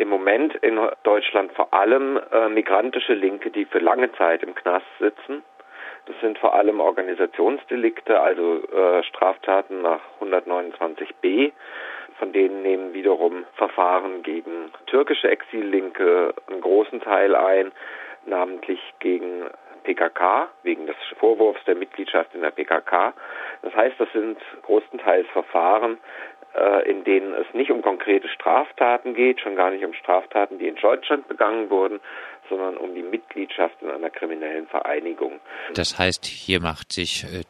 [0.00, 4.86] im Moment in Deutschland vor allem äh, migrantische Linke, die für lange Zeit im Knast
[4.98, 5.42] sitzen.
[6.06, 11.52] Das sind vor allem Organisationsdelikte, also äh, Straftaten nach 129b.
[12.18, 17.70] Von denen nehmen wiederum Verfahren gegen türkische Exillinke einen großen Teil ein,
[18.24, 19.44] namentlich gegen
[19.82, 23.12] PKK, wegen des Vorwurfs der Mitgliedschaft in der PKK.
[23.62, 25.98] Das heißt, das sind großenteils Verfahren,
[26.88, 30.76] in denen es nicht um konkrete Straftaten geht, schon gar nicht um Straftaten, die in
[30.76, 32.00] Deutschland begangen wurden,
[32.48, 35.40] sondern um die Mitgliedschaft in einer kriminellen Vereinigung.
[35.74, 37.44] Das heißt, hier macht sich äh,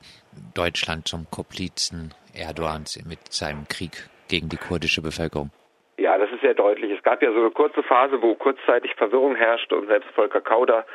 [0.54, 5.50] Deutschland zum Komplizen Erdogans mit seinem Krieg gegen die kurdische Bevölkerung.
[5.98, 6.90] Ja, das ist sehr deutlich.
[6.92, 10.86] Es gab ja so eine kurze Phase, wo kurzzeitig Verwirrung herrschte und selbst Volker Kauder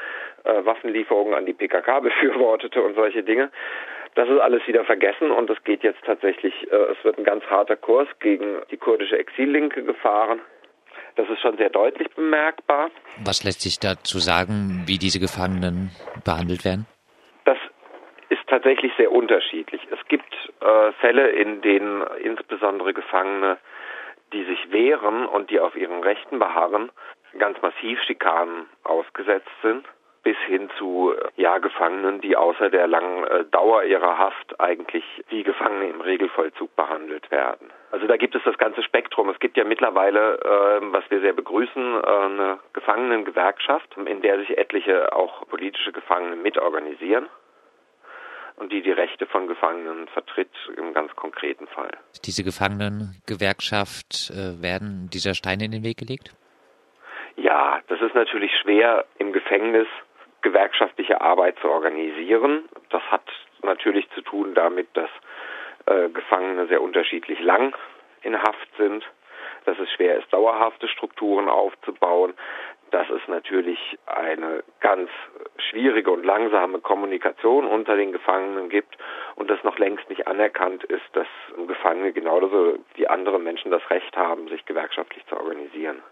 [0.43, 3.51] äh, Waffenlieferungen an die PKK befürwortete und solche Dinge.
[4.15, 7.43] Das ist alles wieder vergessen und es geht jetzt tatsächlich, äh, es wird ein ganz
[7.45, 10.39] harter Kurs gegen die kurdische Exillinke gefahren.
[11.15, 12.91] Das ist schon sehr deutlich bemerkbar.
[13.23, 15.91] Was lässt sich dazu sagen, wie diese Gefangenen
[16.23, 16.87] behandelt werden?
[17.43, 17.57] Das
[18.29, 19.81] ist tatsächlich sehr unterschiedlich.
[19.91, 23.57] Es gibt äh, Fälle, in denen insbesondere Gefangene
[24.33, 26.91] die sich wehren und die auf ihren Rechten beharren,
[27.37, 29.85] ganz massiv Schikanen ausgesetzt sind
[30.25, 35.43] bis hin zu ja Gefangenen, die außer der langen äh, Dauer ihrer Haft eigentlich wie
[35.43, 37.69] Gefangene im Regelvollzug behandelt werden.
[37.91, 39.29] Also da gibt es das ganze Spektrum.
[39.29, 44.57] Es gibt ja mittlerweile, äh, was wir sehr begrüßen, äh, eine Gefangenengewerkschaft, in der sich
[44.57, 47.29] etliche auch politische Gefangene mitorganisieren
[48.55, 51.91] und die die Rechte von Gefangenen vertritt im ganz konkreten Fall.
[52.25, 56.35] Diese Gefangenengewerkschaft äh, werden dieser Steine in den Weg gelegt?
[57.35, 59.87] Ja, das ist natürlich schwer im Gefängnis
[60.45, 62.69] gewerkschaftliche Arbeit zu organisieren.
[62.91, 63.23] Das hat
[63.63, 65.09] natürlich zu tun damit, dass
[65.87, 67.75] äh, Gefangene sehr unterschiedlich lang
[68.21, 69.03] in Haft sind,
[69.65, 72.35] dass es schwer ist, dauerhafte Strukturen aufzubauen,
[72.91, 75.09] dass es natürlich eine ganz
[75.57, 78.95] schwierige und langsame Kommunikation unter den Gefangenen gibt
[79.35, 81.27] und dass noch längst nicht anerkannt ist, dass
[81.67, 86.03] Gefangene genauso wie andere Menschen das Recht haben, sich gewerkschaftlich zu organisieren.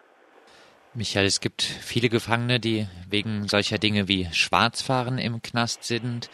[0.95, 6.29] Michael, es gibt viele Gefangene, die wegen solcher Dinge wie Schwarzfahren im Knast sind.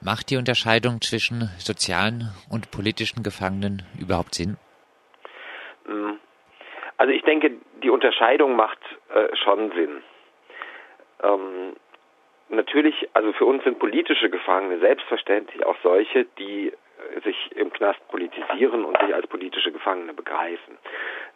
[0.00, 4.58] Macht die Unterscheidung zwischen sozialen und politischen Gefangenen überhaupt Sinn?
[5.86, 6.20] Hm.
[6.98, 7.50] Also ich denke,
[7.82, 8.78] die Unterscheidung macht
[9.12, 10.02] äh, schon Sinn.
[11.24, 11.74] Ähm,
[12.48, 17.98] natürlich, also für uns sind politische Gefangene selbstverständlich auch solche, die äh, sich im Knast
[18.06, 20.78] politisieren und sich als politische Gefangene begreifen.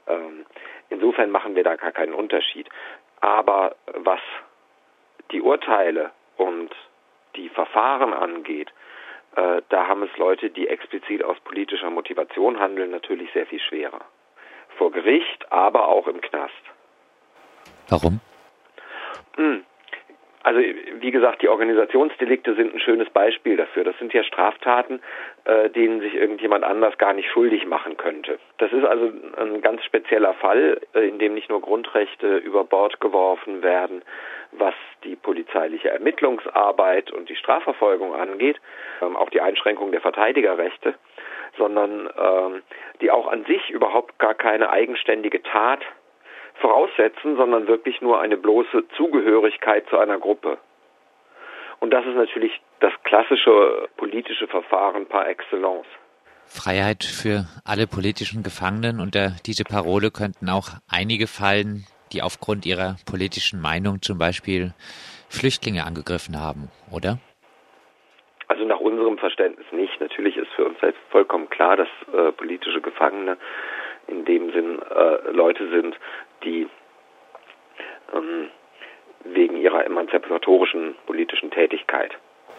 [0.07, 0.47] Ähm,
[0.91, 2.69] insofern machen wir da gar keinen Unterschied.
[3.21, 4.21] Aber was
[5.33, 6.71] die Urteile und
[7.37, 8.71] die Verfahren angeht,
[9.37, 14.01] äh, da haben es Leute, die explizit aus politischer Motivation handeln, natürlich sehr viel schwerer
[14.81, 16.63] vor Gericht, aber auch im Knast.
[17.91, 18.21] Warum?
[19.37, 19.67] Hm.
[20.43, 23.85] Also wie gesagt, die Organisationsdelikte sind ein schönes Beispiel dafür.
[23.85, 25.01] Das sind ja Straftaten,
[25.45, 28.39] äh, denen sich irgendjemand anders gar nicht schuldig machen könnte.
[28.57, 33.01] Das ist also ein ganz spezieller Fall, äh, in dem nicht nur Grundrechte über Bord
[33.01, 34.03] geworfen werden,
[34.53, 34.75] was
[35.05, 38.59] die polizeiliche Ermittlungsarbeit und die Strafverfolgung angeht,
[39.03, 40.95] ähm, auch die Einschränkung der Verteidigerrechte,
[41.59, 42.63] sondern ähm,
[43.03, 45.81] die auch an sich überhaupt gar keine eigenständige Tat
[46.61, 50.59] voraussetzen, sondern wirklich nur eine bloße Zugehörigkeit zu einer Gruppe.
[51.81, 55.87] Und das ist natürlich das klassische politische Verfahren par excellence.
[56.45, 59.01] Freiheit für alle politischen Gefangenen.
[59.01, 64.75] Unter diese Parole könnten auch einige fallen, die aufgrund ihrer politischen Meinung zum Beispiel
[65.29, 67.19] Flüchtlinge angegriffen haben, oder?
[68.49, 70.01] Also nach unserem Verständnis nicht.
[70.01, 73.37] Natürlich ist für uns halt vollkommen klar, dass äh, politische Gefangene
[74.07, 75.99] in dem Sinn äh, Leute sind,
[76.45, 76.69] die
[78.15, 78.51] ähm,
[79.25, 82.17] wegen ihrer emanzipatorischen politischen Tätigkeit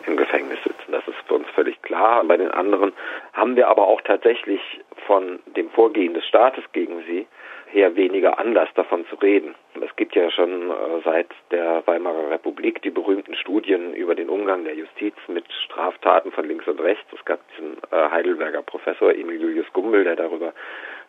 [0.08, 0.92] im Gefängnis sitzen.
[0.92, 2.24] Das ist für uns völlig klar.
[2.24, 2.94] Bei den anderen
[3.34, 4.62] haben wir aber auch tatsächlich
[5.08, 7.28] von dem Vorgehen des Staates gegen sie
[7.68, 9.56] her weniger Anlass davon zu reden.
[9.84, 10.74] Es gibt ja schon äh,
[11.04, 16.48] seit der Weimarer Republik die berühmten Studien über den Umgang der Justiz mit Straftaten von
[16.48, 17.06] links und rechts.
[17.18, 20.54] Es gab diesen äh, Heidelberger Professor Emil Julius Gumbel, der darüber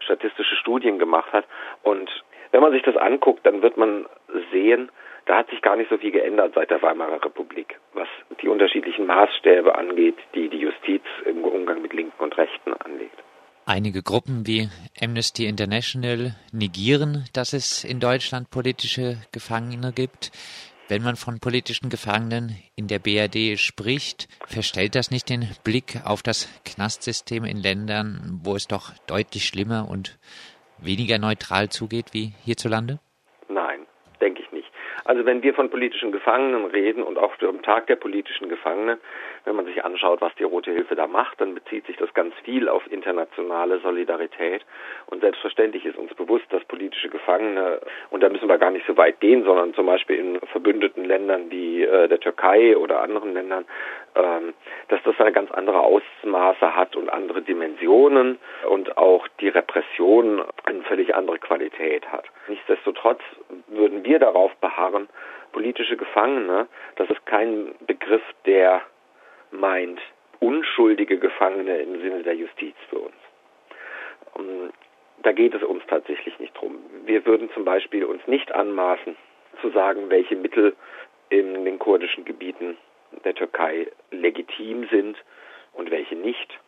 [0.00, 1.44] statistische Studien gemacht hat.
[1.82, 2.10] Und
[2.50, 4.06] wenn man sich das anguckt, dann wird man
[4.50, 4.90] sehen,
[5.26, 8.08] da hat sich gar nicht so viel geändert seit der Weimarer Republik, was
[8.40, 13.22] die unterschiedlichen Maßstäbe angeht, die die Justiz im Umgang mit Linken und Rechten anlegt.
[13.64, 14.68] Einige Gruppen wie
[15.00, 20.32] Amnesty International negieren, dass es in Deutschland politische Gefangene gibt.
[20.88, 26.24] Wenn man von politischen Gefangenen in der BRD spricht, verstellt das nicht den Blick auf
[26.24, 30.18] das Knastsystem in Ländern, wo es doch deutlich schlimmer und
[30.78, 32.98] weniger neutral zugeht wie hierzulande?
[35.04, 38.98] Also wenn wir von politischen Gefangenen reden und auch am Tag der politischen Gefangenen,
[39.44, 42.34] wenn man sich anschaut, was die Rote Hilfe da macht, dann bezieht sich das ganz
[42.44, 44.64] viel auf internationale Solidarität.
[45.06, 48.96] Und selbstverständlich ist uns bewusst, dass politische Gefangene, und da müssen wir gar nicht so
[48.96, 53.64] weit gehen, sondern zum Beispiel in verbündeten Ländern wie äh, der Türkei oder anderen Ländern,
[54.14, 58.38] dass das eine ganz andere Ausmaße hat und andere Dimensionen
[58.68, 62.26] und auch die Repression eine völlig andere Qualität hat.
[62.48, 63.20] Nichtsdestotrotz
[63.68, 65.08] würden wir darauf beharren,
[65.52, 66.66] politische Gefangene,
[66.96, 68.82] das ist kein Begriff, der
[69.50, 70.00] meint
[70.40, 73.14] unschuldige Gefangene im Sinne der Justiz für uns.
[75.22, 76.78] Da geht es uns tatsächlich nicht drum.
[77.04, 79.16] Wir würden zum Beispiel uns nicht anmaßen,
[79.60, 80.74] zu sagen, welche Mittel
[81.28, 82.76] in den kurdischen Gebieten
[83.24, 85.16] der Türkei legitim sind
[85.72, 86.58] und welche nicht,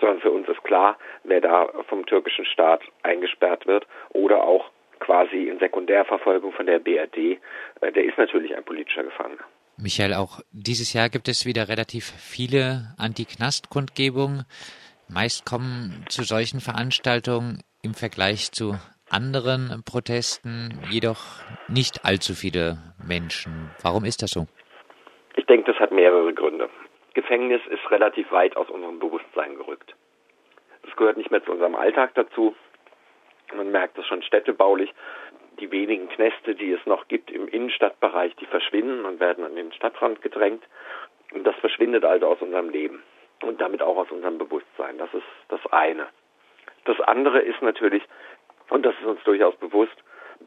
[0.00, 4.70] sondern für uns ist klar, wer da vom türkischen Staat eingesperrt wird oder auch
[5.00, 7.38] quasi in Sekundärverfolgung von der BRD,
[7.80, 9.44] äh, der ist natürlich ein politischer Gefangener.
[9.78, 14.44] Michael, auch dieses Jahr gibt es wieder relativ viele Anti-Knast-Kundgebungen.
[15.08, 18.76] Meist kommen zu solchen Veranstaltungen im Vergleich zu
[19.08, 23.70] anderen Protesten jedoch nicht allzu viele Menschen.
[23.82, 24.46] Warum ist das so?
[25.36, 26.68] Ich denke, das hat mehrere Gründe.
[27.14, 29.94] Gefängnis ist relativ weit aus unserem Bewusstsein gerückt.
[30.82, 32.54] Es gehört nicht mehr zu unserem Alltag dazu.
[33.54, 34.92] Man merkt es schon städtebaulich.
[35.60, 39.72] Die wenigen Knäste, die es noch gibt im Innenstadtbereich, die verschwinden und werden an den
[39.72, 40.64] Stadtrand gedrängt.
[41.32, 43.02] Und das verschwindet also aus unserem Leben
[43.42, 44.98] und damit auch aus unserem Bewusstsein.
[44.98, 46.06] Das ist das eine.
[46.84, 48.02] Das andere ist natürlich,
[48.68, 49.96] und das ist uns durchaus bewusst,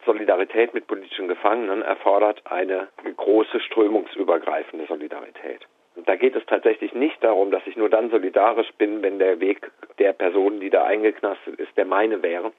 [0.06, 2.88] Solidarität mit politischen Gefangenen erfordert eine
[3.18, 5.68] große strömungsübergreifende Solidarität.
[5.96, 9.40] Und da geht es tatsächlich nicht darum, dass ich nur dann solidarisch bin, wenn der
[9.40, 12.54] Weg der Person, die da eingeknastet ist, der meine wäre,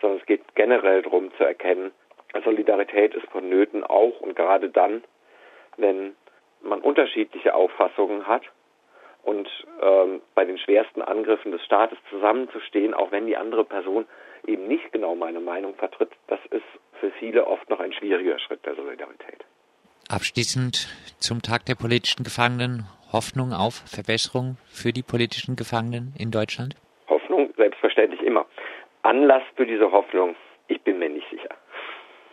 [0.00, 1.92] sondern es geht generell darum zu erkennen,
[2.44, 5.02] Solidarität ist vonnöten auch und gerade dann,
[5.76, 6.14] wenn
[6.60, 8.42] man unterschiedliche Auffassungen hat
[9.22, 9.48] und
[9.80, 14.06] ähm, bei den schwersten Angriffen des Staates zusammenzustehen, auch wenn die andere Person
[14.48, 16.64] eben nicht genau meine Meinung vertritt, das ist
[17.00, 19.44] für viele oft noch ein schwieriger Schritt der Solidarität.
[20.08, 22.86] Abschließend zum Tag der politischen Gefangenen.
[23.12, 26.74] Hoffnung auf Verbesserung für die politischen Gefangenen in Deutschland?
[27.08, 28.44] Hoffnung selbstverständlich immer.
[29.02, 30.36] Anlass für diese Hoffnung,
[30.66, 31.48] ich bin mir nicht sicher.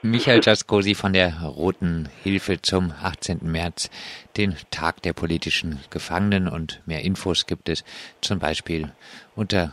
[0.02, 3.40] Michael Jaskosi von der Roten Hilfe zum 18.
[3.44, 3.90] März,
[4.36, 7.86] den Tag der politischen Gefangenen und mehr Infos gibt es
[8.20, 8.92] zum Beispiel
[9.36, 9.72] unter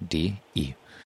[0.00, 0.76] de.